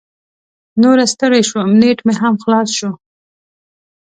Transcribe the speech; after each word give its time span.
نوره 0.81 1.05
ستړې 1.13 1.41
شوم، 1.49 1.69
نیټ 1.81 1.99
مې 2.05 2.13
هم 2.21 2.35
خلاص 2.43 2.69
شو. 2.77 2.91